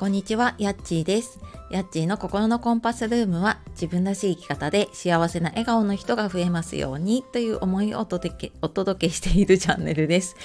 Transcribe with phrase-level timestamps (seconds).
[0.00, 1.38] こんにちは、やっちーです。
[1.70, 10.36] やっちーの心のコンパスルームは自分らしい生き方で幸せな笑顔の人が増えますようにという思いをお届けお届けしているチャンネルです。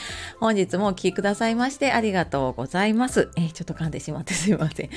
[0.41, 3.29] 本日もお聴きくださいましてありがとうございます。
[3.37, 4.89] えー、ちょっと噛んでしまってすいません。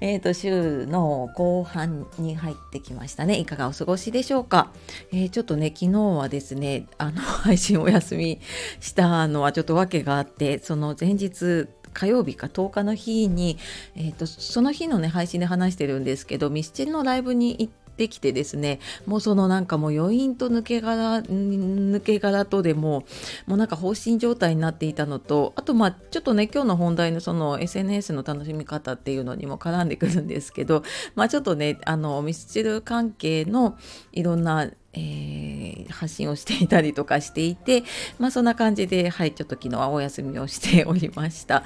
[0.00, 3.38] えっ、ー、と、週の後半に入ってきましたね。
[3.38, 4.72] いかがお過ごしでしょうか？
[5.12, 8.40] えー、ちょっとね、昨日はですね、あの、配信お休み
[8.80, 13.58] したのはちょっと訳があって、その前日火曜日か10日の日に、
[13.96, 23.04] えーと、その日のね配信で話してるんですけどミスチルのライブに行ってきてですねもうそのなんかもう余韻と抜け殻抜け殻とでも
[23.46, 30.84] もうなんか放心状態になっていたのとあとまあちょっとね今日の本題のその SNS の楽しみ方っていうのにも絡んでくるんですけど
[31.16, 33.76] まあちょっとねあのミスチル関係の
[34.12, 37.84] いろんなえー、発信をしていたりとかしていて、
[38.18, 41.62] まあ、そんな感じで、はい、ちょっと昨日はお休みをしておりました。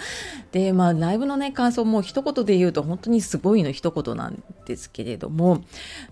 [0.51, 5.63] で、まあ、ライブのね、感想も一言で言うと本当にすごいの一言なんですけれども、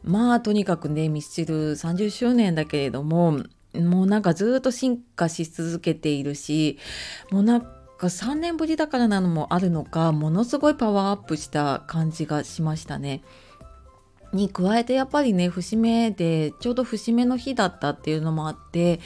[0.05, 3.43] まあ、とにかくね、ミスチル30周年だけれども、
[3.75, 6.79] もうなんかずっと進化し続けているし、
[7.31, 13.23] もうなんか3年ぶりだからなのもあるのか、ものすごいパワーアップした感じがしましたね。
[14.33, 19.01] に加えてやっぱりね節目でちょうど節目の日だったっていうのもあって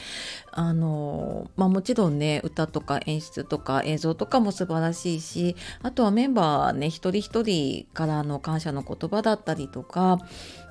[0.51, 10.19] あの、まあ、もちろんね歌とか演出とか映像とかも素晴らしいしあとはメンバーね一人一人からの感謝の言葉だったりとか、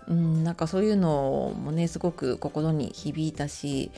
[0.08, 3.91] うん、なんかそういうのもねすごく心に響いたし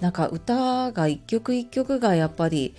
[0.00, 2.74] なんか歌が一曲一曲がやっぱり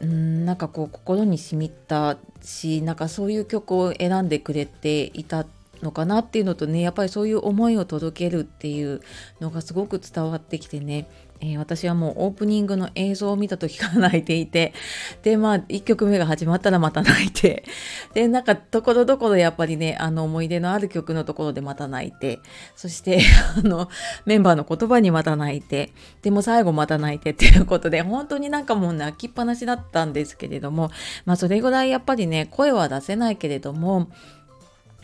[0.00, 9.00] うんなんかこう心に染みたしなんかそういう曲を選んでくれていたってのかなっていうのとねやっぱりそういう思いを届けるっていう
[9.40, 11.08] のがすごく伝わってきてね、
[11.40, 14.74] えー、私はもうオープニングの映像を見た時から泣いていて。
[15.22, 17.64] でまあ1曲目が始まったらまた泣いて。
[18.14, 22.40] でなんかところどころやっぱりねあの思い出のある曲のところでまた泣いて。
[22.76, 23.20] そして
[23.56, 23.88] あの
[24.26, 25.92] メンバーの言葉にまた泣いて。
[26.22, 30.90] でも最後また泣いてっていうことで本当になんかもう泣きっぱなしだったんですけれども
[31.24, 34.10] まあそれぐらいやっぱりね声は出せないけれども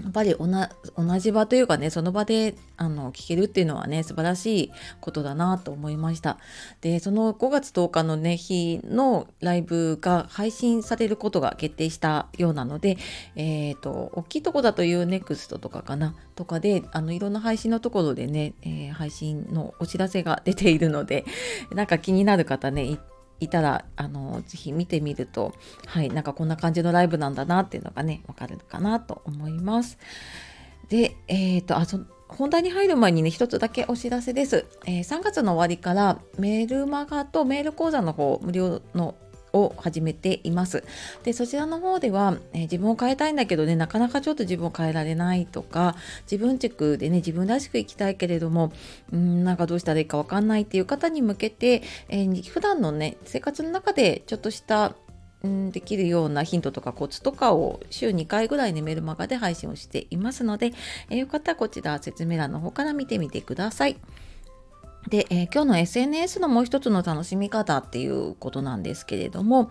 [0.03, 6.39] やっぱり同じ場というかねその場であの聞けるっていうのはね素晴らしいことだなと思いました。
[6.81, 12.99] でその5月10日のね日のライブが配信されることが決定したようなので
[13.35, 21.25] えっ、ー、と大きいとこだという NEXT とかかなとかであのいろんな配信のところでね、えー、配信のお知らせが出ているので
[21.73, 25.55] なんか気になる方ね行っていたらあのぜひ見てみると
[25.87, 29.99] はいなんかこんな感じのライブなんだなっていうのがねわかるかなと思います。
[30.89, 39.15] でえっ、ー、とあそ本題に入る前にね一つだけお知らせです、えー、3月の終わりからメールマガとメール講座の方無料の
[39.57, 40.85] を始めています。
[41.25, 45.97] でそちらの方では、えー、自分を変えたいんだけどねなかなかちょっと自分を変えられないとか
[46.31, 48.73] 自分軸でね自分らしく生きたいけれども
[49.13, 54.95] うんなんかどうしたらいいか分かんないっていう方に向けて、えー、普段のね生活の中でちょっとした
[55.71, 60.73] できるようなヒントとかコツとかを週2回ぐらいねメルマガで配信をしていますので、
[61.11, 63.97] えー、よかったらこちら説明欄の方から見てみてください。
[65.09, 69.71] で、えー、今日の SNS のもう一つの楽しみ方っていうことなんですけれども、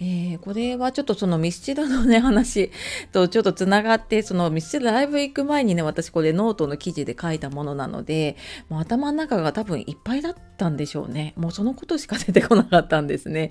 [0.00, 2.70] えー、これはちょっとそのミスチルのね話
[3.12, 8.36] とちょっとつながってそのミスチルライブ行く前にね私これノートの記事で書いたものなので
[8.68, 11.34] もう頭の中が多分いっぱいだったんでしょうね。
[11.36, 13.50] もうそのことしか出てこなかったんですね。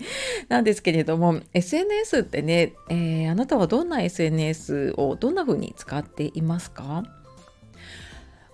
[0.49, 7.03] なんですけれども SNS ってね、えー、あなたはどんな SNS をどんな風に使っていますか？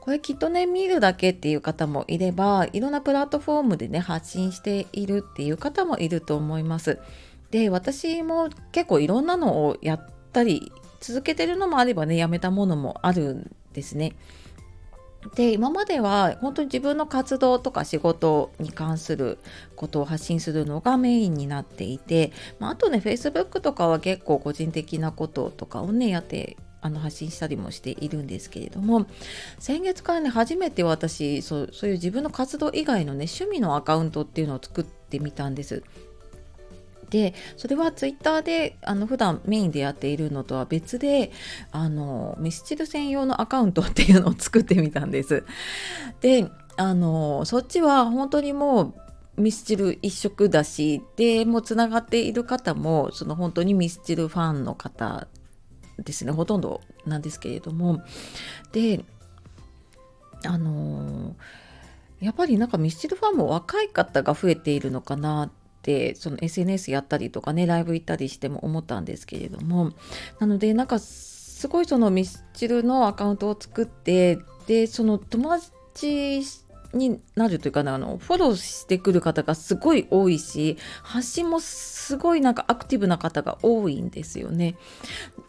[0.10, 6.98] これきっとね見るだけっていう方もいればいろんなプラットフォームでね発信しているっていう方もいると思います。
[7.52, 14.16] で私も結構いろんなのをやったり続けてるのもあればねやめたものもあるんですね。
[15.36, 19.38] で今までは本当に自分の活動とか仕事に関する
[19.76, 29.06] ことを発信するのがメインになっていて、まあ、あとね Facebook とかは結構個人的なこととかをねやってあの発信したりもしているんですけれども
[29.58, 35.84] 先月からね初めて私そうそういう自分の活動以外のね趣味のアカウントっていうのを作ってみたんです。
[37.10, 41.32] でそれはツイッターであの普段メインでやっているのとは別で
[41.72, 45.44] あのミスチル専用のアカウントっていうのを作ってみたんです。
[46.22, 46.48] で
[46.78, 48.94] あのそっちは本当にも
[49.38, 55.28] うミスチル一色だしでもうつながっている方もその本当にミスチルファンの方
[56.04, 56.32] ですね。
[56.32, 58.02] ほとんどなんですけれども。
[58.72, 59.04] で
[60.46, 65.52] あのー、やっぱりなんかミスチルファンも若い方が増えているのかなっ
[65.82, 69.92] てその SNS やったりとかねライブ行ったりしても思ったんですけれども。
[70.40, 76.42] なのでなんかすごいそのミスチルのアカウントを作ってでその友達
[76.94, 84.76] になるというかなあのフォローしてくる方がすごい多いし発信もすごいなんかアクティブな方が多いんですよね。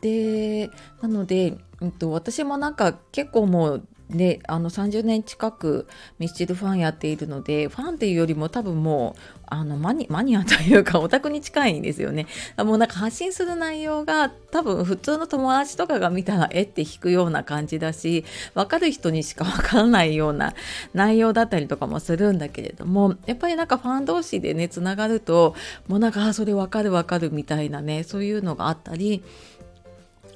[0.02, 0.70] で
[1.00, 5.86] なので、うん、と私もなんか結構もうであの30年近く
[6.18, 12.26] ミスチルファンやっているのでファンっていうよりも多分もうあのマニマニアというかオタクに近いんですよね。
[12.56, 18.24] もうなんか発信する内容が多分普通の友達とかが見たらえって引くような感じだし
[18.54, 20.54] 分かる人にしか分からないような
[20.94, 25.54] 内容だったりとかもするんだけれどもやっぱりなんかファン同士でねつながると
[25.88, 29.22] もうなんかそれ分かる分かるみたいなねそういうのがあったり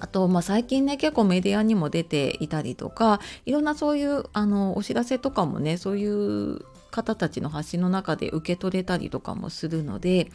[0.01, 6.61] あと、まあ、最近ね結構メディアにも出ていたりとかいろんなそういうあのお知らせとかもねそういう
[6.91, 10.31] 方たちの発信の中で受け取れたりとかもするので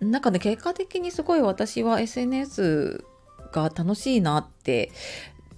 [0.00, 3.04] なんかね結果的にすごい私は SNS
[3.52, 4.90] が楽しいなって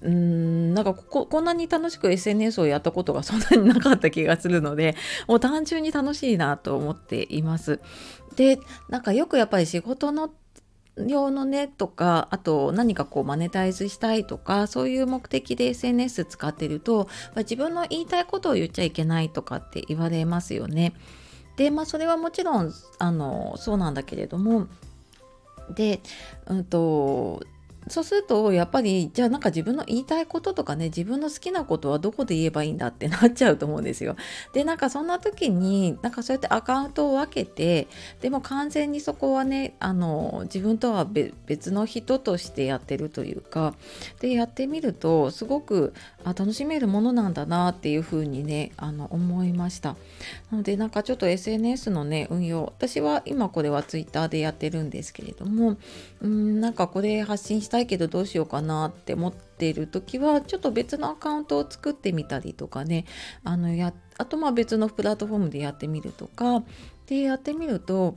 [0.02, 4.96] うんなんかここんなに楽しく SNS をやったことがそんなになかった気がするので
[5.28, 7.80] もう単純に楽しいなと思っています。
[8.36, 8.58] で
[8.88, 10.30] なんかよくやっぱり仕事の
[11.06, 20.94] 用のねとかあと何かこうマネタイズしたいとかそういう目的で SNS 使ってると、まあ、自分の言いたいことを言っちゃいけないとかって言われますよね。
[21.56, 24.68] でまあそれはもちろんあのそうなんだけれども
[25.74, 26.00] で、
[26.46, 27.42] うんと
[27.90, 34.16] そうするとやっぱりじゃあなんか自分の言いたいこととかね自分の好きなことはどこで言えばいいんだってなっちゃうと思うんですよ。
[34.52, 37.88] でなんかそんな時になんかそうやってアカウントを分けて
[38.20, 41.04] でも完全にそこはねあの自分とは
[41.46, 43.74] 別の人としてやってるというか
[44.20, 45.92] でやってみるとすごく
[46.24, 49.96] あ楽しめるものなんだなっていうふうにねあの思いました。
[50.50, 55.76] なのでなんかちょっと SNS のね運用私は今これは Twitter でやってるんですけれども
[56.20, 63.04] うんなんかこれ発信したいけどどうしようかなって思っている時はちょっと別のアカウントを作ってみたりとかね。
[63.44, 66.62] あのやあとまあ別のプラットフォームでやってみるとか。
[67.06, 68.16] でやってみると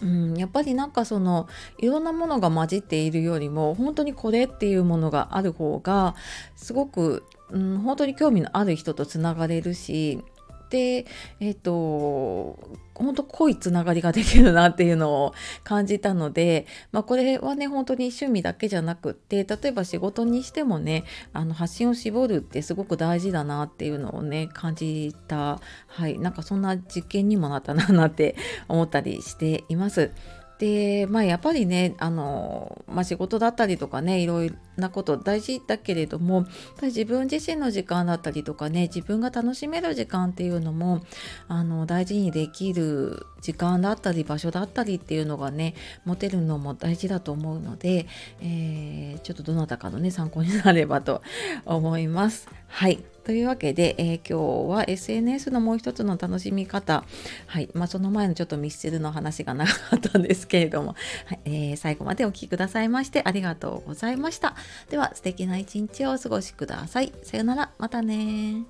[0.00, 1.48] うん、やっぱりなんかその
[1.78, 6.14] いろんなものが混じっているよりも本当にこれっていうものがある方が
[6.56, 10.22] すごく、うん、本当に興味のある人とつながれるし
[10.72, 11.04] で
[11.38, 12.58] えっ、ー、と
[12.94, 15.34] 本当濃いつながりができるなっていうのを
[15.64, 21.04] 感じたので、まあ、これはね本当に趣味だけじゃなくって例えば仕事にしてもね
[21.34, 28.34] あの発信を絞るってすごく大事だなっていうのをね感じたはいなんかそんな実験にもなったななんて
[28.68, 30.10] 思ったりしています。
[30.62, 36.44] でまあやっぱりねあの、まあ、仕事だったりとかねいろいろなこと大事だけれどもやっ
[36.76, 41.02] ぱり自分自身の時間だったりとかね自分が楽しめる時間っていうのも
[41.48, 45.74] あの大事にできる時間だったり場所だったりっていうのがね
[46.04, 48.06] 持てるのも大事だと思うので、
[48.40, 51.22] えー、ちょっとどなたかのね参考になればと
[51.64, 52.46] 思います。
[52.68, 57.04] はいというわけで、えー、今日は SNS のもう一つの楽しみ方、
[57.46, 57.68] はい。
[57.72, 60.96] まあ、その前のちょっとミスチルの話が長かったんですけれども、
[61.26, 61.40] はい。
[61.44, 64.56] えー、最後までお聴きくださいましてありがとうございました。
[64.90, 67.12] では素敵な一日をお過ごしください。
[67.22, 68.64] さよなら、またね